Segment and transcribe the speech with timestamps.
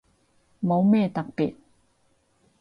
[0.63, 1.53] 冇咩特別